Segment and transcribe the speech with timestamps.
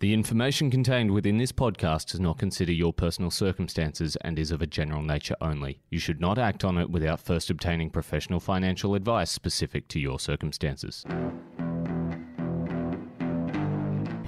[0.00, 4.62] The information contained within this podcast does not consider your personal circumstances and is of
[4.62, 5.82] a general nature only.
[5.90, 10.18] You should not act on it without first obtaining professional financial advice specific to your
[10.18, 11.04] circumstances.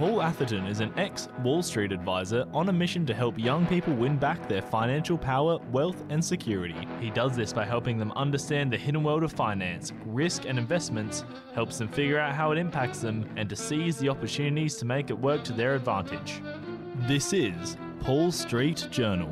[0.03, 3.95] Paul Atherton is an ex Wall Street advisor on a mission to help young people
[3.95, 6.75] win back their financial power, wealth, and security.
[7.01, 11.25] He does this by helping them understand the hidden world of finance, risk, and investments,
[11.55, 15.09] helps them figure out how it impacts them, and to seize the opportunities to make
[15.09, 16.43] it work to their advantage.
[17.07, 19.31] This is Paul Street Journal.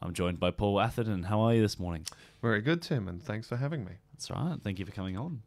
[0.00, 1.24] I'm joined by Paul Atherton.
[1.24, 2.06] How are you this morning?
[2.40, 3.92] Very good, Tim, and thanks for having me.
[4.14, 4.56] That's right.
[4.64, 5.42] Thank you for coming on.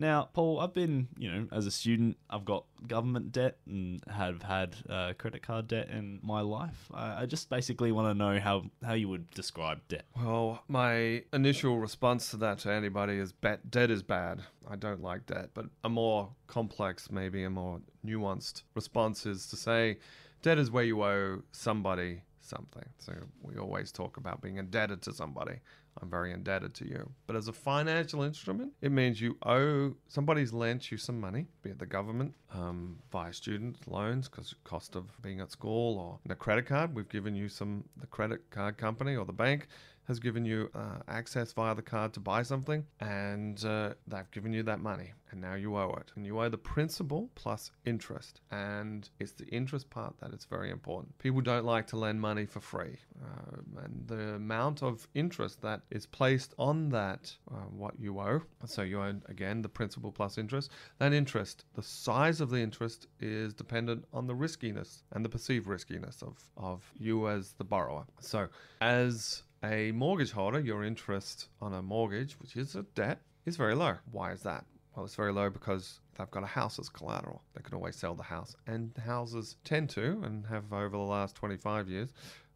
[0.00, 4.42] Now, Paul, I've been, you know, as a student, I've got government debt and have
[4.42, 6.90] had uh, credit card debt in my life.
[6.94, 10.06] I, I just basically want to know how, how you would describe debt.
[10.16, 14.40] Well, my initial response to that to anybody is bet debt is bad.
[14.66, 19.56] I don't like debt, but a more complex, maybe a more nuanced response is to
[19.56, 19.98] say
[20.40, 22.88] debt is where you owe somebody something.
[22.98, 25.56] So we always talk about being indebted to somebody.
[26.00, 27.10] I'm very indebted to you.
[27.26, 31.70] But as a financial instrument, it means you owe somebody's lent you some money, be
[31.70, 36.34] it the government, um, via student loans, because cost of being at school, or a
[36.34, 36.94] credit card.
[36.94, 37.84] We've given you some.
[37.96, 39.68] The credit card company or the bank
[40.10, 44.52] has given you uh, access via the card to buy something, and uh, they've given
[44.52, 48.40] you that money, and now you owe it, and you owe the principal plus interest,
[48.50, 51.16] and it's the interest part that is very important.
[51.18, 55.79] People don't like to lend money for free, uh, and the amount of interest that
[55.90, 58.42] is placed on that uh, what you owe.
[58.66, 60.70] So you own again the principal plus interest.
[60.98, 65.66] That interest, the size of the interest is dependent on the riskiness and the perceived
[65.66, 68.04] riskiness of of you as the borrower.
[68.20, 68.48] So
[68.80, 73.74] as a mortgage holder, your interest on a mortgage, which is a debt, is very
[73.74, 73.96] low.
[74.10, 74.64] Why is that?
[74.94, 77.42] Well, it's very low because they've got a house as collateral.
[77.54, 78.56] They can always sell the house.
[78.66, 82.12] And houses tend to, and have over the last 25 years,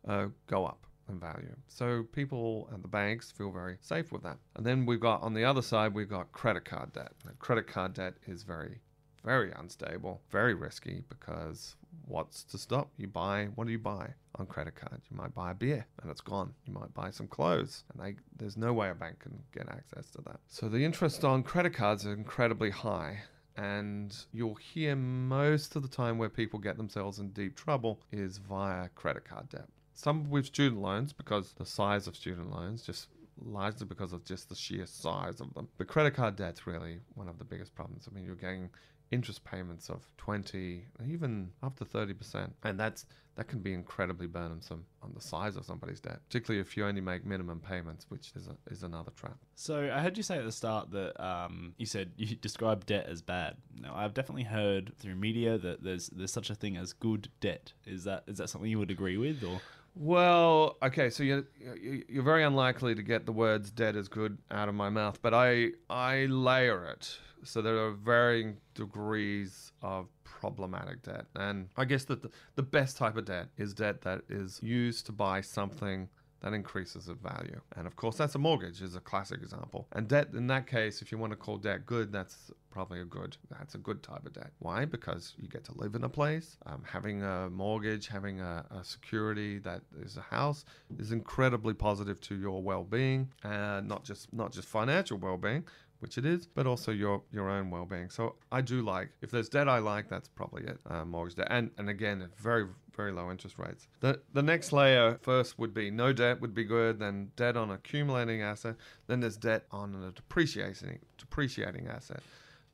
[0.07, 1.55] uh, go up in value.
[1.69, 4.39] So people and the banks feel very safe with that.
[4.57, 7.13] And then we've got, on the other side, we've got credit card debt.
[7.25, 8.81] Now, credit card debt is very
[9.25, 12.91] very unstable, very risky because what's to stop?
[12.99, 15.01] You buy, what do you buy on credit card?
[15.11, 16.53] You might buy a beer and it's gone.
[16.67, 20.11] You might buy some clothes and they, there's no way a bank can get access
[20.11, 20.41] to that.
[20.49, 23.23] So the interest on credit cards are incredibly high.
[23.57, 28.39] And you'll hear most of the time where people get themselves in deep trouble is
[28.39, 29.69] via credit card debt.
[29.95, 33.09] Some with student loans because the size of student loans just
[33.41, 35.69] largely because of just the sheer size of them.
[35.79, 38.09] But credit card debt's really one of the biggest problems.
[38.11, 38.71] I mean, you're getting
[39.11, 43.07] interest payments of 20 even up to 30% and that's
[43.37, 47.01] that can be incredibly burdensome on the size of somebody's debt particularly if you only
[47.01, 50.45] make minimum payments which is a, is another trap So I heard you say at
[50.45, 53.57] the start that um, you said you described debt as bad.
[53.79, 57.73] Now I've definitely heard through media that there's there's such a thing as good debt.
[57.87, 59.61] Is that is that something you would agree with or?
[59.95, 61.45] Well, okay, so you're
[61.77, 65.23] you- you're very unlikely to get the words "dead is good" out of my mouth,
[65.23, 67.19] but I I layer it.
[67.45, 72.97] So there are varying degrees of problematic debt, and I guess that the, the best
[72.97, 76.09] type of debt is debt that is used to buy something
[76.41, 77.61] that increases in value.
[77.77, 79.87] And of course, that's a mortgage is a classic example.
[79.93, 83.05] And debt in that case, if you want to call debt good, that's probably a
[83.05, 84.51] good that's a good type of debt.
[84.59, 84.85] Why?
[84.85, 86.59] Because you get to live in a place.
[86.67, 90.65] Um, having a mortgage, having a, a security that is a house
[90.99, 95.65] is incredibly positive to your well-being, and not just not just financial well-being,
[96.01, 98.11] which it is, but also your your own well-being.
[98.11, 100.79] So I do like if there's debt I like, that's probably it.
[100.91, 103.87] Uh, mortgage debt, and and again, very very low interest rates.
[104.01, 107.71] The the next layer first would be no debt would be good, then debt on
[107.71, 108.75] accumulating asset,
[109.07, 112.23] then there's debt on a depreciating depreciating asset.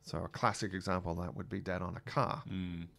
[0.02, 2.42] So a classic example of that would be debt on a car.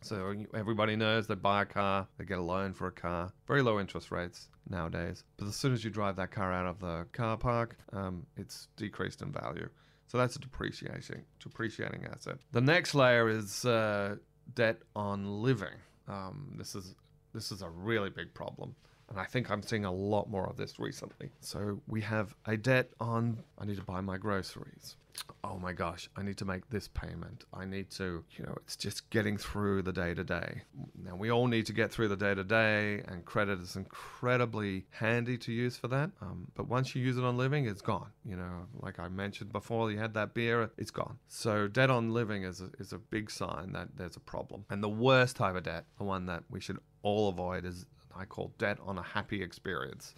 [0.01, 3.61] So everybody knows they buy a car, they get a loan for a car, very
[3.61, 5.23] low interest rates nowadays.
[5.37, 8.67] But as soon as you drive that car out of the car park, um, it's
[8.77, 9.67] decreased in value.
[10.07, 12.37] So that's a depreciating depreciating asset.
[12.51, 14.17] The next layer is uh,
[14.53, 15.75] debt on living.
[16.07, 16.95] Um, this is
[17.33, 18.75] this is a really big problem.
[19.11, 21.29] And I think I'm seeing a lot more of this recently.
[21.41, 24.95] So we have a debt on I need to buy my groceries.
[25.43, 27.43] Oh my gosh, I need to make this payment.
[27.53, 30.61] I need to, you know, it's just getting through the day to day.
[31.03, 34.85] Now, we all need to get through the day to day, and credit is incredibly
[34.91, 36.11] handy to use for that.
[36.21, 38.11] Um, but once you use it on living, it's gone.
[38.23, 41.17] You know, like I mentioned before, you had that beer, it's gone.
[41.27, 44.63] So, debt on living is a, is a big sign that there's a problem.
[44.69, 47.85] And the worst type of debt, the one that we should all avoid, is
[48.15, 50.13] I call debt on a happy experience.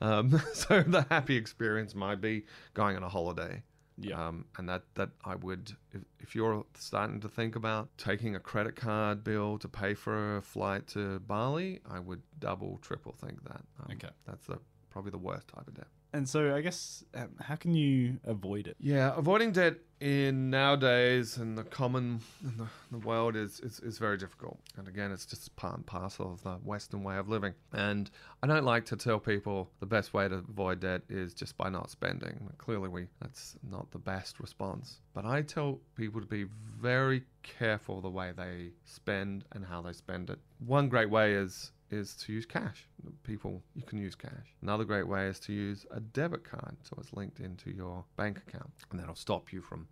[0.00, 2.44] Um, so the happy experience might be
[2.74, 3.62] going on a holiday.
[3.98, 4.26] Yeah.
[4.28, 8.40] Um, and that, that I would, if, if you're starting to think about taking a
[8.40, 13.42] credit card bill to pay for a flight to Bali, I would double, triple think
[13.44, 13.62] that.
[13.80, 14.10] Um, Okay.
[14.26, 14.58] That's the
[14.90, 15.88] probably the worst type of debt.
[16.12, 18.76] And so I guess um, how can you avoid it?
[18.80, 23.98] Yeah, avoiding debt in nowadays and the common in the, the world is, is is
[23.98, 24.58] very difficult.
[24.76, 27.54] And again, it's just part and parcel of the Western way of living.
[27.72, 28.10] And
[28.42, 31.68] I don't like to tell people the best way to avoid debt is just by
[31.70, 32.50] not spending.
[32.58, 35.00] Clearly, we that's not the best response.
[35.14, 36.44] But I tell people to be
[36.80, 40.38] very careful the way they spend and how they spend it.
[40.58, 42.88] One great way is is to use cash.
[43.22, 44.54] People, you can use cash.
[44.62, 48.38] Another great way is to use a debit card so it's linked into your bank
[48.46, 49.86] account and that'll stop you from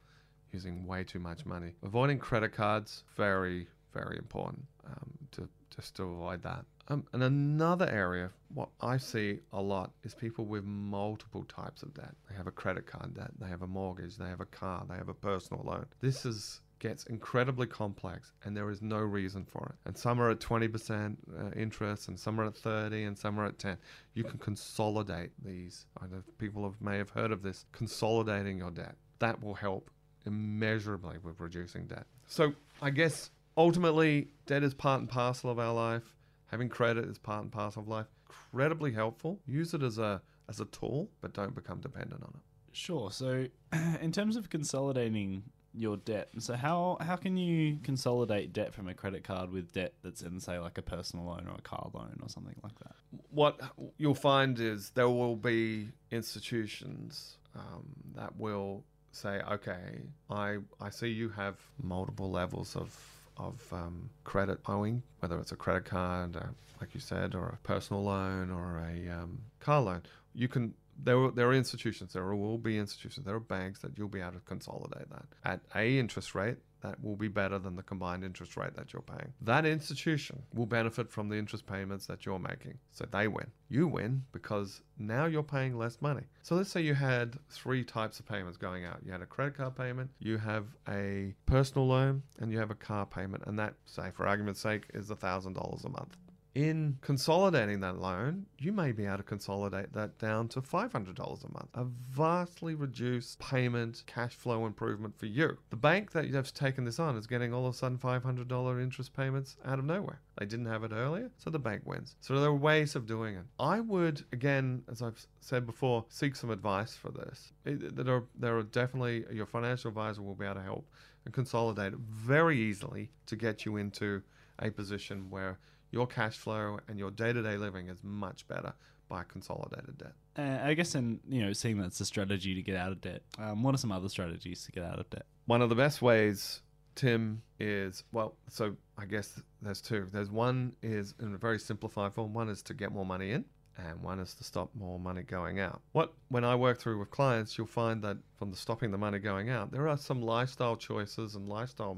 [0.53, 1.73] using way too much money.
[1.83, 6.65] Avoiding credit cards, very, very important um, to just to avoid that.
[6.89, 11.95] Um, and another area, what I see a lot is people with multiple types of
[11.95, 12.15] debt.
[12.29, 14.97] They have a credit card debt, they have a mortgage, they have a car, they
[14.97, 15.87] have a personal loan.
[16.01, 19.89] This is gets incredibly complex and there is no reason for it.
[19.89, 23.47] And some are at 20% uh, interest and some are at 30 and some are
[23.47, 23.79] at 10.
[24.13, 25.87] You can consolidate these.
[25.99, 28.97] I know people have, may have heard of this, consolidating your debt.
[29.21, 29.91] That will help
[30.27, 32.05] immeasurably with reducing debt.
[32.27, 32.53] So
[32.83, 36.15] I guess ultimately debt is part and parcel of our life.
[36.49, 38.09] Having credit is part and parcel of life.
[38.29, 39.41] Incredibly helpful.
[39.47, 40.21] Use it as a
[40.51, 42.77] as a tool, but don't become dependent on it.
[42.77, 43.11] Sure.
[43.11, 43.47] So,
[44.03, 45.45] in terms of consolidating
[45.77, 49.95] your debt, so how how can you consolidate debt from a credit card with debt
[50.03, 52.95] that's in, say, like a personal loan or a car loan or something like that?
[53.31, 53.61] what
[53.99, 57.85] you'll find is there will be institutions um,
[58.15, 62.97] that will say, okay, I I see you have multiple levels of
[63.37, 66.47] of um, credit owing, whether it's a credit card, uh,
[66.81, 70.03] like you said, or a personal loan or a um, car loan.
[70.35, 73.97] You can there are, there are institutions, there will be institutions, there are banks that
[73.97, 77.77] you'll be able to consolidate that at a interest rate that will be better than
[77.77, 79.33] the combined interest rate that you're paying.
[79.41, 82.79] That institution will benefit from the interest payments that you're making.
[82.93, 83.47] So they win.
[83.71, 86.25] You win because now you're paying less money.
[86.43, 89.01] So let's say you had three types of payments going out.
[89.05, 92.75] You had a credit card payment, you have a personal loan, and you have a
[92.75, 93.45] car payment.
[93.47, 96.17] And that, say for argument's sake, is $1,000 a month.
[96.55, 101.53] In consolidating that loan, you may be able to consolidate that down to $500 a
[101.53, 105.59] month, a vastly reduced payment cash flow improvement for you.
[105.71, 109.13] The bank that have taken this on is getting all of a sudden $500 interest
[109.15, 110.21] payments out of nowhere.
[110.39, 112.15] They didn't have it earlier, so the bank wins.
[112.21, 113.47] So there are ways of doing it.
[113.59, 117.53] I would, again, as I've said before, seek some advice for this.
[117.65, 120.89] There, are, there are definitely, your financial advisor will be able to help
[121.25, 124.23] and consolidate very easily to get you into
[124.61, 125.59] a position where
[125.95, 128.75] your cash flow and your day-to-day living is much better
[129.09, 130.13] by consolidated debt.
[130.37, 133.23] Uh, I guess, in you know, seeing that's a strategy to get out of debt.
[133.39, 135.25] Um, what are some other strategies to get out of debt?
[135.47, 136.63] One of the best ways,
[136.97, 140.09] Tim, is well, so I guess there's two.
[140.13, 142.35] There's one is in a very simplified form.
[142.35, 143.45] One is to get more money in,
[143.79, 145.81] and one is to stop more money going out.
[145.93, 149.21] What when I work through with clients, you'll find that from the stopping the money
[149.21, 151.97] going out, there are some lifestyle choices and lifestyle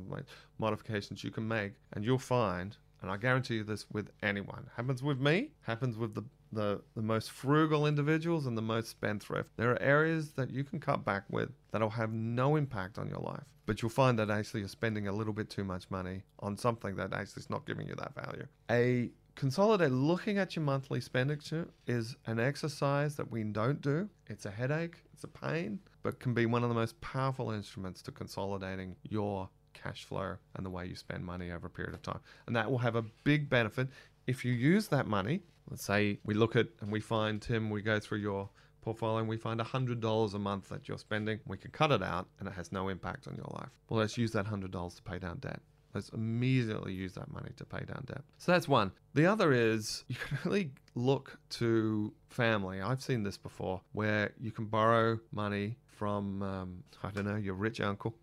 [0.58, 4.68] modifications you can make, and you'll find and I guarantee you this with anyone.
[4.76, 9.50] Happens with me, happens with the, the, the most frugal individuals and the most spendthrift.
[9.56, 13.20] There are areas that you can cut back with that'll have no impact on your
[13.20, 13.44] life.
[13.66, 16.94] But you'll find that actually you're spending a little bit too much money on something
[16.96, 18.46] that actually is not giving you that value.
[18.70, 24.08] A consolidate looking at your monthly expenditure is an exercise that we don't do.
[24.28, 28.02] It's a headache, it's a pain, but can be one of the most powerful instruments
[28.02, 29.48] to consolidating your
[29.86, 32.20] cash flow and the way you spend money over a period of time.
[32.46, 33.88] And that will have a big benefit
[34.26, 35.42] if you use that money.
[35.70, 38.48] Let's say we look at and we find, Tim, we go through your
[38.82, 41.40] portfolio and we find $100 a month that you're spending.
[41.46, 43.70] We can cut it out and it has no impact on your life.
[43.88, 45.60] Well, let's use that $100 to pay down debt.
[45.94, 48.22] Let's immediately use that money to pay down debt.
[48.38, 48.92] So that's one.
[49.14, 52.80] The other is you can really look to family.
[52.80, 57.54] I've seen this before where you can borrow money from, um, I don't know, your
[57.54, 58.14] rich uncle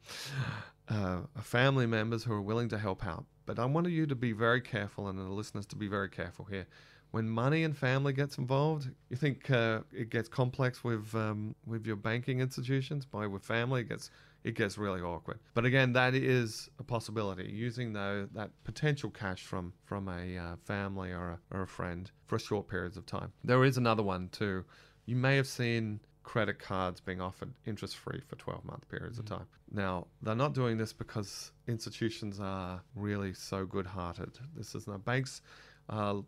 [0.90, 3.26] uh, family members who are willing to help out.
[3.46, 6.46] But I want you to be very careful, and the listeners to be very careful
[6.46, 6.66] here.
[7.12, 11.86] When money and family gets involved, you think uh, it gets complex with um, with
[11.86, 13.06] your banking institutions.
[13.06, 14.10] By with family, it gets
[14.44, 15.40] it gets really awkward.
[15.54, 17.52] But again, that is a possibility.
[17.52, 22.10] Using though that potential cash from from a uh, family or a, or a friend
[22.26, 23.32] for short periods of time.
[23.44, 24.66] There is another one too.
[25.06, 29.34] You may have seen credit cards being offered interest free for 12 month periods mm-hmm.
[29.34, 29.48] of time.
[29.72, 34.38] Now, they're not doing this because institutions are really so good hearted.
[34.56, 35.42] This is no banks
[35.90, 36.22] uh,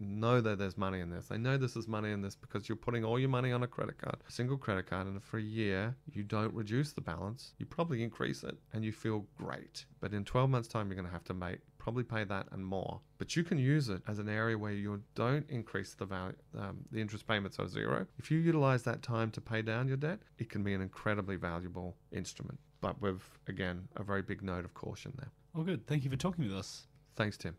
[0.00, 1.26] know that there's money in this.
[1.26, 3.66] They know this is money in this because you're putting all your money on a
[3.66, 7.52] credit card, a single credit card, and for a year you don't reduce the balance.
[7.58, 9.84] You probably increase it, and you feel great.
[10.00, 12.64] But in 12 months' time, you're going to have to make probably pay that and
[12.64, 13.00] more.
[13.18, 16.78] But you can use it as an area where you don't increase the value, um,
[16.92, 18.06] the interest payments are zero.
[18.18, 21.36] If you utilize that time to pay down your debt, it can be an incredibly
[21.36, 22.58] valuable instrument.
[22.80, 25.30] But with again a very big note of caution there.
[25.54, 25.86] Well, good.
[25.86, 26.86] Thank you for talking with us.
[27.16, 27.56] Thanks, Tim.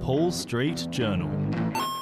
[0.00, 1.95] Paul Street Journal.